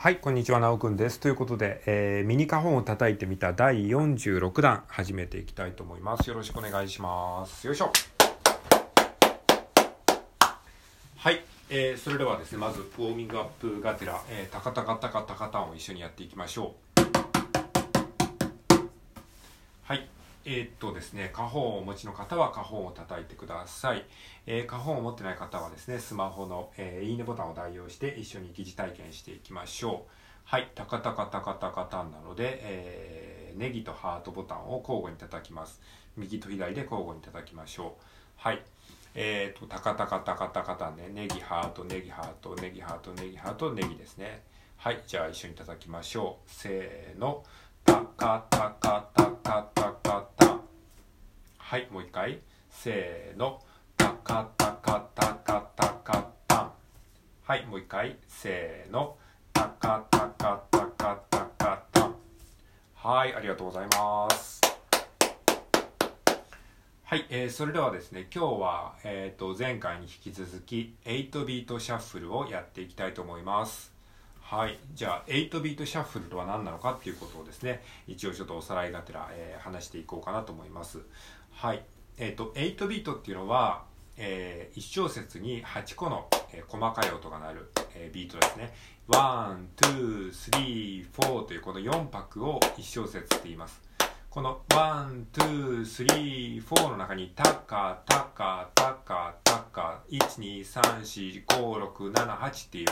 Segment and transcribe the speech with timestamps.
[0.00, 1.18] はい、こんにちは、なおくんです。
[1.18, 6.28] ということで、えーミニカホンを叩いてみた第46弾始めていきたいと思います。
[6.30, 7.66] よろしくお願いします。
[7.66, 7.90] よいしょ。
[11.16, 17.00] はい、えーそれではですね、まずウォーミングアップがてら、えー、タカタカタカタカタンを一緒にやっていきましょう。
[19.82, 20.08] はい。
[20.50, 24.06] えーっとですね、カホンをお持ちの方はカホンを叩いてください。
[24.46, 30.10] えー、カホンを持ってない方はですね、スマホの、えーいいねボタンを代用して一緒に疑似体験していきましょう。
[30.44, 30.70] はい。
[30.74, 35.82] タカタカタカタカタンなので、えーネギとハートボタンを交互に叩きます。
[36.16, 38.02] 右と左で交互に叩きましょう。
[38.36, 38.62] はい。
[39.14, 44.44] えーと、タカタカタカタカタンね、ネギハート、ネギハート、ネギハート、ネギハート、ネギですね。
[44.78, 45.02] はい。
[45.06, 46.50] じゃあ一緒に叩きましょう。
[46.50, 47.44] せーの。
[47.84, 49.27] タカタカタ。
[51.68, 52.40] はい、もう一回。
[52.70, 53.60] せーの。
[53.98, 56.72] タカタカタカタカタン。
[57.42, 58.16] はい、もう一回。
[58.26, 59.18] せーの。
[59.52, 62.14] タカタカタカタカタン。
[62.94, 64.62] はい、ありがとうございます。
[67.04, 73.92] はい、えーそれではですね、今日は、えー、と前回に引き続き8ビートシャッフルをやっていきたいと思います。
[74.40, 81.00] はい、じゃあ8ビートシャッフルとは何なのかっていうことをですね、一応ちょっとおさらいがてら、えー話していこうかなと思います。
[81.60, 81.82] はい、
[82.18, 83.82] えっ、と8ビートっていうのは、
[84.16, 88.72] え1小節に8個の、えー細かい音が鳴る、えービートですね。
[89.08, 93.82] one, two, three, four というこの4拍を1小節って言います。
[94.30, 102.86] この one, two, three, four の中にタッカ、タッカ、タッカ、タッカ、1、2、3、4、5、6、7、8っていう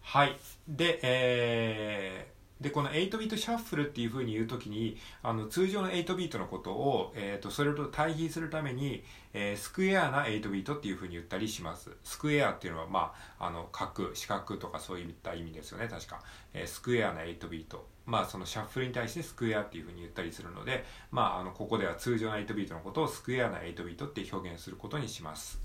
[0.00, 0.38] はい。
[0.68, 9.02] でえーでこの8ビートシャッフルっていうふうに言うときにあの通常の8ビートのことを、えー、とそれと対比するために、
[9.32, 11.90] えースクエアな8ビートっていうふうに言ったりします。
[12.04, 15.88] スクエアっていうのは、まあ、あの角四角とかそういった意味ですよね。
[15.88, 16.22] 確か、
[16.52, 17.88] えースクエアな8ビート。
[18.04, 25.60] まあそのシャッフルに対してスクエアっていうふうに言ったりするのでまああのここでは通常の8ビートのことをスクエアな8ビートって表現することにします。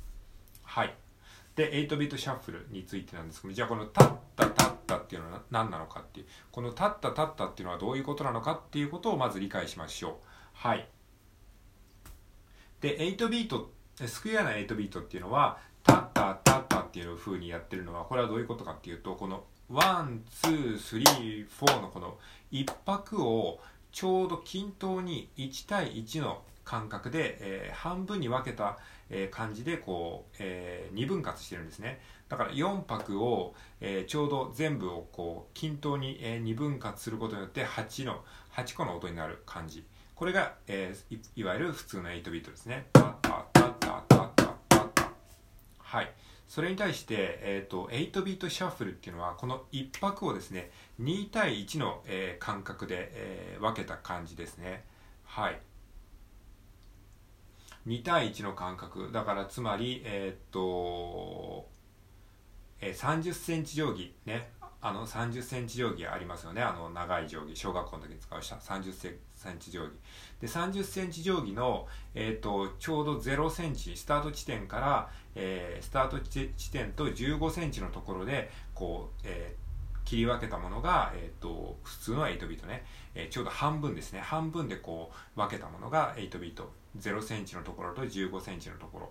[0.64, 0.96] はい。
[1.56, 6.26] で8ビートシャッフルについてなんですけどじゃあこのタッタタッタっていうのは何なのかっていう。
[6.52, 10.14] このタッタタッタっていうのはどういうことなのかっていうことをまず理解しましょう。
[10.54, 10.88] はい。
[12.82, 13.72] で8ビート
[14.06, 22.18] スクエアな8ビートっていうのはタッタタッタっていう風にやってるのはこれはどういうことかっていうとこの one two three four のこの
[22.52, 23.60] 一拍を
[23.92, 28.78] ちょうど均等に1対1の間隔で、えー半分に分けた、
[29.10, 32.02] えー感じでこう、え2分割してるんですね。
[32.28, 38.24] だから4拍を、えーちょうど全部をこう均等に、え2分割することによって8の
[38.54, 39.86] 8個の音になる感じ。
[40.16, 42.88] これが、えーいいわゆる普通の8ビートですね。
[42.94, 45.10] タッタタッタタッタタッタ
[45.80, 46.12] はい。
[46.48, 50.70] それに対して、えー、と8ビートシャッフルっていうのはこの1拍をですね
[51.02, 54.84] 2対1の、えー間隔で、えー分けた感じですね。
[55.26, 55.60] はい。
[57.88, 61.68] 2対1の間隔だからつまりえーっと、
[62.82, 64.56] えー30センチ定規ね。
[64.82, 66.62] あの30センチ定規ありますよね。
[66.62, 67.56] あの長い定規。
[67.56, 69.92] 小学校の時に使うした30センチ定規。
[70.40, 79.65] で30センチ定規の、えーと、ちょうど0センチスタート地点から、えー、スタート地点と15センチのところでこう、えー、
[80.06, 82.86] 切り分けたものが、えーと、普通の8ビートね、
[83.16, 84.22] えー、ちょうど半分ですね。
[84.22, 86.72] 半分でこう分けたものが8ビート。
[87.00, 89.10] 0センチのところと15センチのところ。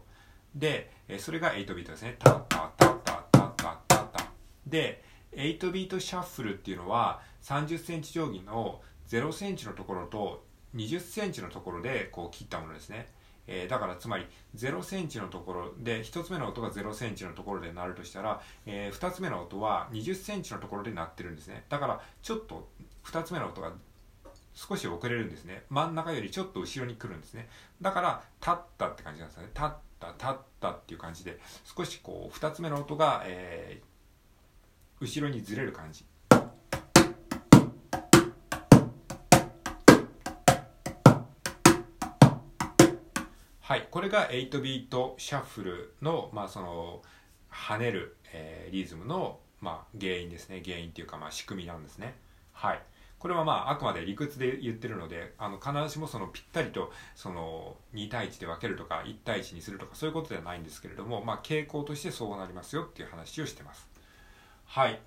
[0.55, 2.17] で、えー、それが8ビートですね。
[2.19, 4.27] タッタタッタタッタタッタ
[4.67, 10.45] で8ビートシャッフルっていうのは30センチ定規の0センチのところと
[10.75, 13.09] 20センチのところでこう切ったものですね。
[13.47, 14.27] えー、だからつまり
[14.57, 21.65] 0センチのところで1つ目の音が0センチのところで鳴るとしたら、えー、2つ目の音は20センチのところで鳴ってるんですね。
[21.69, 22.69] だからちょっと
[23.05, 23.73] 2つ目の音が
[24.55, 25.65] 少し遅れるんですね。
[25.69, 27.49] 真ん中よりちょっと後ろに来るんですね。
[27.81, 29.49] だから立ったって感じなんですね。
[29.55, 29.69] 立っ
[30.01, 31.39] た立ったっていう感じで
[31.77, 33.95] 少しこう2つ目の音が、えー
[35.01, 36.05] 後ろにずれる感じ。
[43.65, 43.89] はい。
[43.91, 47.01] これが8ビートシャッフルのまあその
[47.51, 50.61] 跳ねる、えー、リズムのまあ原因ですね。
[50.63, 52.13] 原因っていうかまあ仕組みなんですね。
[52.53, 52.83] はい。
[53.19, 63.89] これはまああくまで理屈で言ってるのであの必ずしもそのぴったりとその2対1で分けるとか1対1にするとかそういうことではないんですけれどもまあ傾向としてそうなりますよっていう話をしてます。
[64.67, 65.01] はい。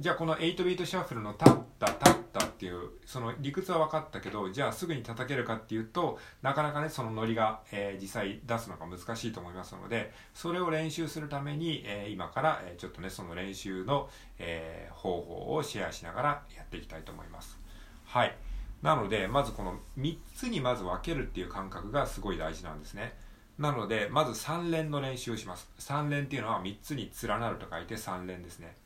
[0.00, 14.08] じゃあこの8ビートシャッフルのタッタタッタっていうその理屈は分かったけどじゃあすぐに叩けるかっていうとなかなかねそのノリが、えー、実際出すのが難しいと思いますのでそれを練習するために、えー、今から、えー、ちょっとねその練習の、
[14.38, 17.58] え方法をシェアしながらやっていきたいと思います。
[18.04, 18.36] はい。
[18.82, 23.14] なのでまずこの3つにまず分けるっていう感覚がすごい大事なんですね。
[23.58, 25.68] なのでまず3連の練習をします。
[25.80, 28.76] 3連っていうのは3つに連なると書いて3連ですね。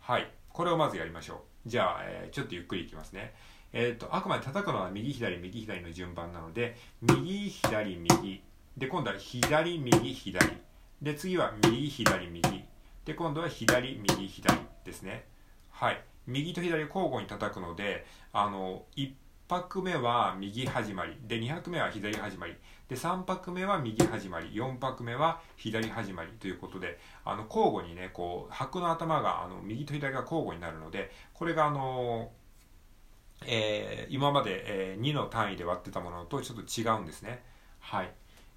[0.00, 0.43] はい。
[0.54, 1.68] これをまずやりましょう。
[1.68, 3.34] じゃあ、えー、ちょっとゆっくりいきますね。
[3.72, 8.40] えっ、ー、と、あくまで叩くのは右左右左の順番なので、右左右。
[8.78, 10.38] で、今度は左右左。
[11.02, 12.64] で、次は右左右。
[13.04, 15.24] で、今度は左右左ですね。
[15.72, 16.00] はい。
[16.28, 19.12] 右と左を交互に叩くので、あの、一
[19.48, 21.16] 拍目は右始まり。
[21.26, 22.56] で、2拍目は左始まり。
[22.88, 24.48] で3拍目は右始まり。
[24.48, 32.30] 4拍目は左始まりということであの交互にねこう拍の頭があの右と左が交互になるのでこれがあの
[33.46, 37.42] えー、今まで、えー、2の単位で割ってたものとちょっと違うんですね。
[37.80, 38.10] はい。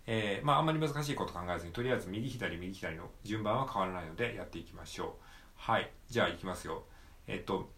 [0.06, 5.10] えー、まああんまり難しいこと考えずにとりあえず右左右左の順番は変わらないのでやっていきましょう。
[5.56, 5.92] はい。
[6.10, 6.84] じゃあいきますよ。
[7.28, 7.70] えっと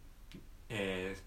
[0.69, 1.21] えー、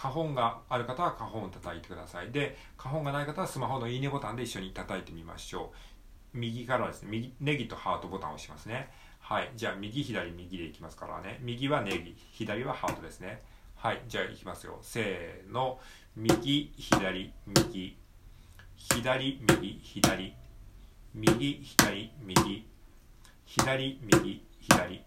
[0.00, 2.30] 花本がある方は花本を叩いてください。
[2.30, 5.74] で花本がない方はスマホのいいねボタンで一緒に叩いてみましょ
[6.34, 6.38] う。
[6.38, 8.88] 右からですね右ネギとハートボタンを押しますね。
[9.18, 9.50] はい。
[9.56, 11.38] じゃあ右左右でいきますからね。
[11.42, 13.42] 右はネギ左はハートですね。
[13.76, 14.00] はい。
[14.08, 14.78] じゃあいきますよ。
[14.80, 15.78] せーの。
[16.16, 17.94] 右左右。
[18.78, 20.34] 左右左。
[21.14, 22.66] 右左右。
[23.46, 25.04] 左右左。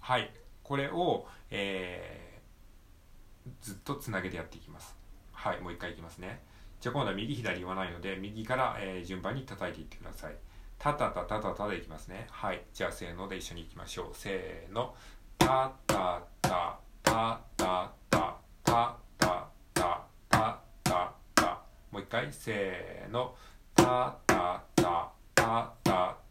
[0.00, 0.30] はい。
[0.64, 2.31] これを、えー
[3.60, 4.96] ずっとつなげてやっていきます。
[5.32, 6.42] はいもう一回いきますね。
[6.80, 10.34] じゃあ今度は右左言わないので右から、えー、順番に叩いていってください。
[10.78, 12.26] タタタタタタでいきますね。
[12.30, 14.16] はいじゃあせーので一緒にいきましょう。
[14.16, 14.94] せーの。
[15.38, 18.96] タタタタタタタタ
[19.74, 23.34] タタタタもう一回せーの
[23.74, 26.21] タタタタタタ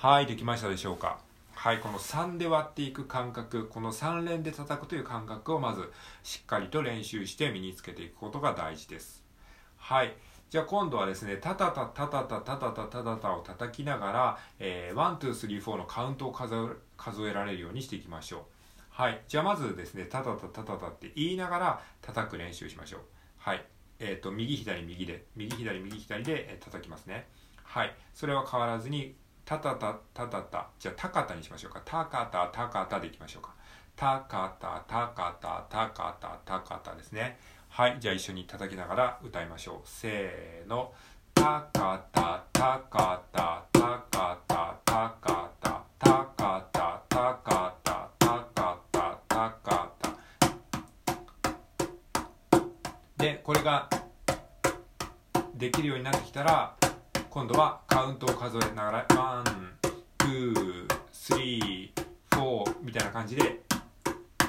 [0.00, 1.19] はい、できましたでしょうか。
[1.57, 9.25] はい、この3で割っていく感覚、この3連で叩くという感覚をまずしっかりと練習して身につけていくことが大事です。
[9.76, 10.14] はい。
[10.50, 18.40] じゃあ今度はですね、タタタタタタタタタタタタを叩きながら、えー、1、2、3、4のカウントを数えられるようにしていきましょう。
[18.90, 19.21] はい。
[19.26, 23.00] じゃあまずですね、タタタタタタって言いながら叩く練習しましょう。
[23.38, 23.64] はい。
[23.99, 27.26] えっ、ー、と、右左右で、右左右左で、え、叩きますね。
[27.64, 27.93] はい。
[28.14, 29.17] それは変わらずに、
[29.49, 30.67] タタタタタタ。
[30.78, 31.81] じゃあ、タカタにしましょうか。
[31.83, 33.55] タカタタカタでいきましょうか。
[33.97, 37.38] タカタタカタタカタタカタですね。
[37.71, 37.97] はい。
[37.99, 39.88] じゃあ一緒に叩きながら歌いましょう。
[39.88, 40.93] せーの。
[41.33, 50.12] タカタタカタタカタタカタタカタタカタタカタタカタ
[53.17, 53.88] で、これが
[55.55, 56.76] できるようになってきたら、
[57.31, 59.45] 今度はカウントを数えながら、 one,
[60.19, 63.61] two, three, four みたいな感じで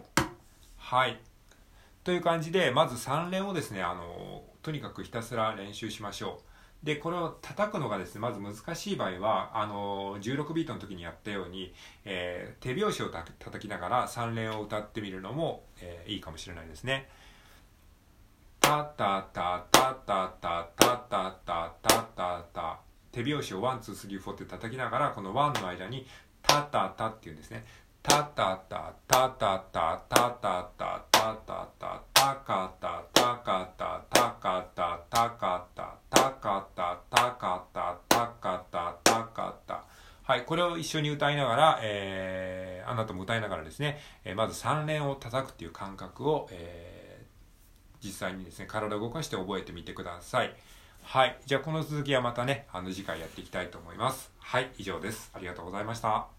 [0.78, 1.20] はい。
[2.06, 6.57] という感じで、まず3連をですね、あの、とにかくひたすら練習しましょう。
[6.88, 11.74] で、これを叩くのがですね、まず難しい場合は、あの、16ビートの時にやったように、
[12.06, 17.10] えー、手拍子をた叩きながら3連を歌ってみるのも、えー、いいかもしれないですね。
[18.62, 22.80] タタタタタタタタタタタタ
[23.12, 26.08] 手拍子を one two three four って叩きながらこの one の間に
[26.42, 27.66] タタタっていうんですね
[28.02, 36.77] タタタタタタタタタタタタタカタタカタタカタタカタタカタタ
[40.48, 46.98] これを一緒に歌いながら、えー、あなたも歌いながらですね、え、まず3連を叩くっていう感覚を、えー
[48.04, 50.56] 実際にですね、体を動かして覚えてみてください。
[51.04, 51.40] はい。
[51.46, 54.32] じゃあこの続きはまたね、あの次回やっていきたいと思います。
[54.40, 55.32] はい、以上です。
[55.34, 56.37] ありがとうございました。